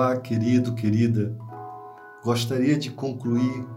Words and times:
Olá, 0.00 0.16
querido, 0.16 0.74
querida. 0.74 1.36
Gostaria 2.24 2.78
de 2.78 2.90
concluir 2.90 3.68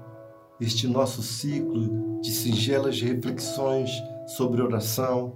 este 0.57 0.87
nosso 0.87 1.21
ciclo 1.21 2.21
de 2.21 2.31
singelas 2.31 3.01
reflexões 3.01 3.91
sobre 4.25 4.61
oração, 4.61 5.35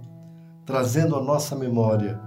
trazendo 0.64 1.14
à 1.14 1.22
nossa 1.22 1.54
memória 1.54 2.18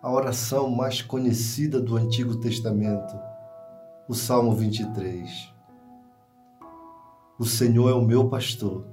a 0.00 0.08
oração 0.08 0.70
mais 0.70 1.02
conhecida 1.02 1.80
do 1.80 1.96
Antigo 1.96 2.36
Testamento, 2.36 3.12
o 4.08 4.14
Salmo 4.14 4.54
23. 4.54 5.52
O 7.40 7.44
Senhor 7.44 7.90
é 7.90 7.94
o 7.94 8.06
meu 8.06 8.28
pastor, 8.28 8.86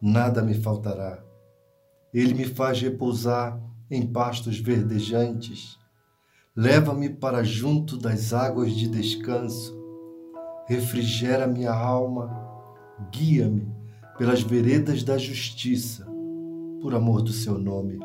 nada 0.00 0.40
me 0.40 0.54
faltará. 0.54 1.22
Ele 2.10 2.32
me 2.32 2.46
faz 2.46 2.80
repousar 2.80 3.60
em 3.90 4.10
pastos 4.10 4.58
verdejantes. 4.58 5.76
Leva-me 6.56 7.10
para 7.10 7.44
junto 7.44 7.98
das 7.98 8.32
águas 8.32 8.72
de 8.72 8.88
descanso. 8.88 9.78
Refrigera 10.66 11.46
minha 11.46 11.70
alma. 11.70 12.30
Guia-me 13.12 13.70
pelas 14.16 14.40
veredas 14.40 15.02
da 15.02 15.18
justiça, 15.18 16.06
por 16.80 16.94
amor 16.94 17.20
do 17.20 17.30
seu 17.30 17.58
nome. 17.58 17.98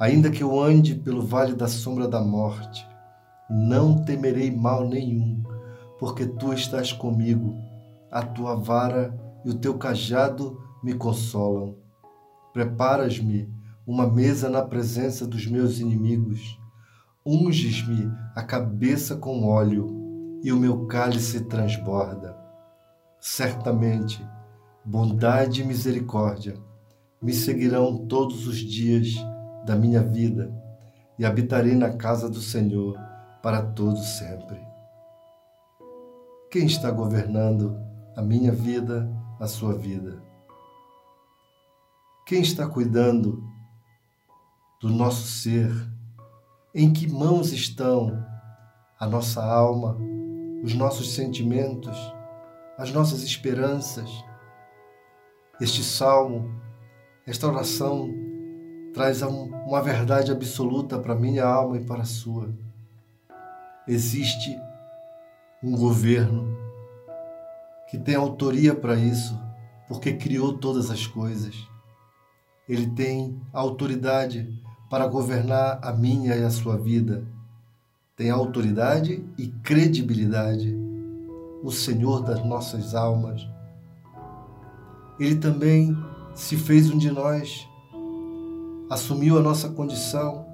Ainda 0.00 0.30
que 0.30 0.42
eu 0.42 0.58
ande 0.58 0.94
pelo 0.94 1.20
vale 1.20 1.54
da 1.54 1.68
sombra 1.68 2.08
da 2.08 2.22
morte, 2.22 2.88
não 3.50 4.02
temerei 4.02 4.50
mal 4.50 4.88
nenhum, 4.88 5.42
porque 5.98 6.24
tu 6.24 6.54
estás 6.54 6.90
comigo. 6.90 7.54
A 8.10 8.22
tua 8.22 8.54
vara 8.54 9.14
e 9.44 9.50
o 9.50 9.54
teu 9.54 9.76
cajado 9.76 10.58
me 10.82 10.94
consolam. 10.94 11.76
Preparas-me 12.54 13.46
uma 13.86 14.06
mesa 14.06 14.48
na 14.48 14.62
presença 14.62 15.26
dos 15.26 15.46
meus 15.46 15.80
inimigos. 15.80 16.58
Unges-me 17.28 18.08
a 18.36 18.42
cabeça 18.44 19.16
com 19.16 19.44
óleo 19.44 20.40
e 20.44 20.52
o 20.52 20.56
meu 20.56 20.86
cálice 20.86 21.40
transborda. 21.46 22.36
Certamente, 23.18 24.24
bondade 24.84 25.60
e 25.60 25.64
misericórdia 25.64 26.56
me 27.20 27.32
seguirão 27.32 28.06
todos 28.06 28.46
os 28.46 28.58
dias 28.58 29.16
da 29.64 29.74
minha 29.74 30.00
vida 30.04 30.54
e 31.18 31.24
habitarei 31.24 31.74
na 31.74 31.96
casa 31.96 32.30
do 32.30 32.40
Senhor 32.40 32.96
para 33.42 33.60
todo 33.60 33.98
sempre. 33.98 34.60
Quem 36.48 36.66
está 36.66 36.92
governando 36.92 37.76
a 38.14 38.22
minha 38.22 38.52
vida, 38.52 39.10
a 39.40 39.48
sua 39.48 39.74
vida? 39.74 40.22
Quem 42.24 42.40
está 42.40 42.68
cuidando 42.68 43.42
do 44.80 44.88
nosso 44.90 45.26
ser? 45.26 45.95
Em 46.78 46.92
que 46.92 47.10
mãos 47.10 47.54
estão 47.54 48.22
a 49.00 49.06
nossa 49.06 49.42
alma, 49.42 49.96
os 50.62 50.74
nossos 50.74 51.14
sentimentos, 51.14 51.96
as 52.76 52.92
nossas 52.92 53.22
esperanças? 53.22 54.10
Este 55.58 55.82
salmo, 55.82 56.60
esta 57.26 57.48
oração 57.48 58.10
traz 58.92 59.22
uma 59.22 59.80
verdade 59.80 60.30
absoluta 60.30 60.98
para 60.98 61.14
minha 61.14 61.46
alma 61.46 61.78
e 61.78 61.84
para 61.86 62.02
a 62.02 62.04
sua. 62.04 62.54
Existe 63.88 64.54
um 65.64 65.74
governo 65.74 66.54
que 67.88 67.96
tem 67.96 68.16
autoria 68.16 68.74
para 68.74 68.96
isso, 68.96 69.34
porque 69.88 70.12
criou 70.12 70.58
todas 70.58 70.90
as 70.90 71.06
coisas 71.06 71.56
ele 72.68 72.88
tem 72.88 73.40
autoridade 73.52 74.52
para 74.88 75.06
governar 75.06 75.78
a 75.82 75.92
minha 75.92 76.36
e 76.36 76.44
a 76.44 76.50
sua 76.50 76.76
vida. 76.76 77.24
Tem 78.16 78.30
autoridade 78.30 79.24
e 79.36 79.48
credibilidade. 79.48 80.74
O 81.62 81.70
Senhor 81.70 82.22
das 82.22 82.44
nossas 82.44 82.94
almas. 82.94 83.46
Ele 85.18 85.36
também 85.36 85.96
se 86.34 86.56
fez 86.56 86.90
um 86.90 86.98
de 86.98 87.10
nós, 87.10 87.66
assumiu 88.90 89.38
a 89.38 89.42
nossa 89.42 89.70
condição, 89.70 90.46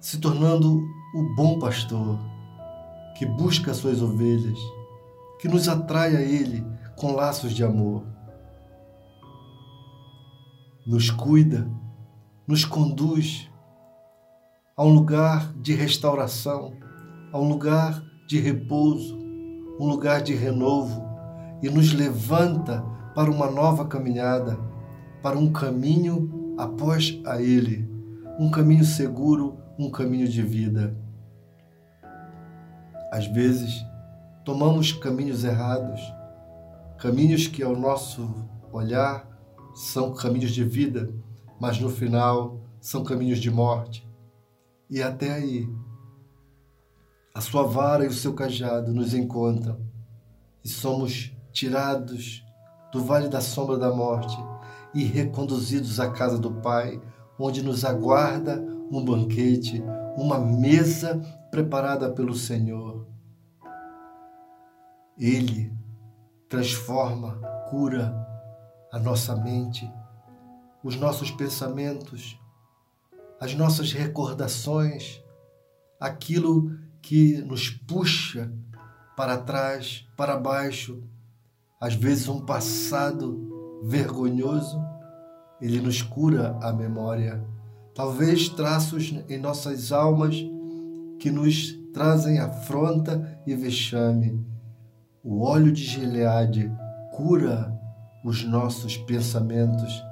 se 0.00 0.18
tornando 0.18 0.80
o 1.14 1.34
bom 1.34 1.58
pastor 1.58 2.18
que 3.16 3.26
busca 3.26 3.72
as 3.72 3.78
suas 3.78 4.00
ovelhas, 4.00 4.58
que 5.40 5.48
nos 5.48 5.68
atrai 5.68 6.16
a 6.16 6.20
Ele 6.20 6.64
com 6.96 7.12
laços 7.12 7.52
de 7.52 7.64
amor 7.64 8.04
nos 10.88 11.10
cuida, 11.10 11.70
nos 12.48 12.64
conduz 12.64 13.50
a 14.74 14.82
um 14.82 14.88
lugar 14.88 15.52
de 15.52 15.74
restauração, 15.74 16.72
a 17.30 17.38
um 17.38 17.46
lugar 17.46 18.02
de 18.26 18.40
repouso, 18.40 19.18
um 19.78 19.86
lugar 19.86 20.22
de 20.22 20.34
renovo 20.34 21.06
e 21.62 21.68
nos 21.68 21.92
levanta 21.92 22.82
para 23.14 23.30
uma 23.30 23.50
nova 23.50 23.86
caminhada, 23.86 24.58
para 25.22 25.38
um 25.38 25.52
caminho 25.52 26.54
após 26.56 27.20
a 27.26 27.38
Ele, 27.38 27.86
um 28.38 28.50
caminho 28.50 28.84
seguro, 28.84 29.58
um 29.78 29.90
caminho 29.90 30.26
de 30.26 30.40
vida. 30.40 30.96
Às 33.12 33.26
vezes, 33.26 33.84
tomamos 34.42 34.90
caminhos 34.90 35.44
errados, 35.44 36.00
caminhos 36.98 37.46
que, 37.46 37.62
ao 37.62 37.76
nosso 37.76 38.48
olhar, 38.72 39.28
são 39.74 40.14
caminhos 40.14 40.52
de 40.52 40.64
vida, 40.64 41.12
mas 41.60 41.78
no 41.80 41.90
final 41.90 42.60
são 42.80 43.02
caminhos 43.04 43.38
de 43.38 43.50
morte. 43.50 44.08
E 44.88 45.02
até 45.02 45.32
aí, 45.32 45.68
a 47.34 47.40
sua 47.40 47.64
vara 47.64 48.04
e 48.04 48.08
o 48.08 48.12
seu 48.12 48.34
cajado 48.34 48.92
nos 48.92 49.14
encontram 49.14 49.78
e 50.64 50.68
somos 50.68 51.32
tirados 51.52 52.44
do 52.92 53.04
vale 53.04 53.28
da 53.28 53.40
sombra 53.40 53.76
da 53.76 53.92
morte 53.92 54.36
e 54.94 55.04
reconduzidos 55.04 56.00
à 56.00 56.10
casa 56.10 56.38
do 56.38 56.50
Pai, 56.54 57.00
onde 57.38 57.62
nos 57.62 57.84
aguarda 57.84 58.60
um 58.90 59.04
banquete, 59.04 59.82
uma 60.16 60.38
mesa 60.38 61.20
preparada 61.50 62.10
pelo 62.10 62.34
Senhor. 62.34 63.06
Ele 65.18 65.72
transforma, 66.48 67.40
cura, 67.68 68.14
a 68.92 68.98
nossa 68.98 69.36
mente, 69.36 69.90
os 70.82 70.96
nossos 70.96 71.30
pensamentos, 71.30 72.38
as 73.40 73.54
nossas 73.54 73.92
recordações, 73.92 75.22
aquilo 76.00 76.78
que 77.02 77.38
nos 77.42 77.70
puxa 77.70 78.52
para 79.16 79.38
trás, 79.38 80.06
para 80.16 80.36
baixo, 80.36 81.02
às 81.80 81.94
vezes 81.94 82.28
um 82.28 82.44
passado 82.44 83.80
vergonhoso, 83.84 84.80
ele 85.60 85.80
nos 85.80 86.02
cura 86.02 86.56
a 86.62 86.72
memória. 86.72 87.44
Talvez 87.94 88.48
traços 88.48 89.12
em 89.28 89.38
nossas 89.38 89.90
almas 89.90 90.36
que 91.18 91.30
nos 91.30 91.72
trazem 91.92 92.38
afronta 92.38 93.40
e 93.46 93.54
vexame. 93.54 94.44
O 95.22 95.42
óleo 95.42 95.72
de 95.72 95.82
Gileade 95.82 96.70
cura 97.12 97.76
os 98.24 98.44
nossos 98.44 98.96
pensamentos 98.96 100.07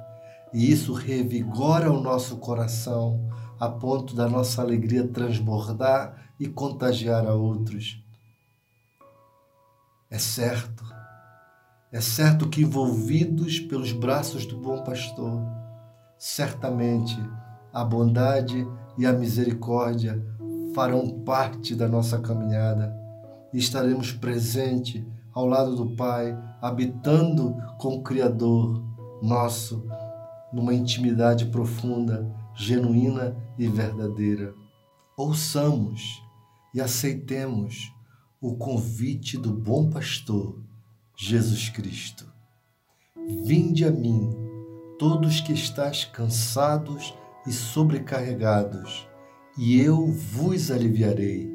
e 0.53 0.71
isso 0.71 0.93
revigora 0.93 1.91
o 1.91 2.01
nosso 2.01 2.37
coração 2.37 3.29
a 3.59 3.67
ponto 3.67 4.15
da 4.15 4.29
nossa 4.29 4.61
alegria 4.61 5.07
transbordar 5.07 6.31
e 6.39 6.47
contagiar 6.47 7.25
a 7.25 7.33
outros. 7.33 8.03
É 10.09 10.17
certo, 10.17 10.83
é 11.91 11.99
certo 11.99 12.47
que 12.47 12.61
envolvidos 12.61 13.59
pelos 13.59 13.91
braços 13.91 14.45
do 14.45 14.57
bom 14.57 14.83
pastor, 14.83 15.41
certamente 16.17 17.17
a 17.73 17.83
bondade 17.83 18.65
e 18.97 19.05
a 19.05 19.11
misericórdia 19.11 20.23
farão 20.73 21.23
parte 21.25 21.75
da 21.75 21.87
nossa 21.87 22.19
caminhada 22.19 22.95
e 23.51 23.57
estaremos 23.57 24.11
presentes 24.11 25.03
ao 25.33 25.45
lado 25.45 25.75
do 25.75 25.95
Pai, 25.95 26.37
habitando 26.61 27.55
com 27.77 27.95
o 27.95 28.03
Criador 28.03 28.83
nosso, 29.21 29.85
numa 30.51 30.73
intimidade 30.73 31.45
profunda, 31.47 32.29
genuína 32.55 33.35
e 33.57 33.67
verdadeira. 33.67 34.53
Ouçamos 35.17 36.21
e 36.73 36.81
aceitemos 36.81 37.91
o 38.39 38.55
convite 38.55 39.37
do 39.37 39.51
bom 39.51 39.89
pastor, 39.89 40.61
Jesus 41.15 41.69
Cristo. 41.69 42.31
Vinde 43.43 43.83
a 43.83 43.91
mim, 43.91 44.29
todos 44.99 45.41
que 45.41 45.53
estáis 45.53 46.05
cansados 46.05 47.13
e 47.45 47.51
sobrecarregados, 47.51 49.07
e 49.57 49.79
eu 49.79 50.11
vos 50.11 50.69
aliviarei. 50.69 51.51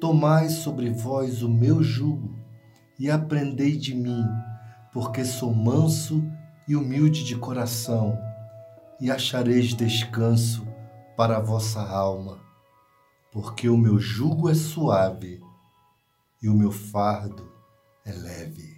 Tomai 0.00 0.50
sobre 0.50 0.90
vós 0.90 1.42
o 1.42 1.48
meu 1.48 1.82
jugo 1.82 2.36
e 3.00 3.10
aprendei 3.10 3.76
de 3.76 3.94
mim, 3.94 4.24
porque 4.92 5.24
sou 5.24 5.54
manso 5.54 6.22
e 6.68 6.74
humilde 6.74 7.24
de 7.24 7.36
coração, 7.36 8.18
e 9.00 9.10
achareis 9.10 9.74
descanso 9.74 10.66
para 11.16 11.36
a 11.36 11.40
vossa 11.40 11.80
alma, 11.80 12.38
porque 13.30 13.68
o 13.68 13.76
meu 13.76 13.98
jugo 13.98 14.48
é 14.48 14.54
suave 14.54 15.40
e 16.42 16.48
o 16.48 16.54
meu 16.54 16.72
fardo 16.72 17.52
é 18.04 18.12
leve. 18.12 18.75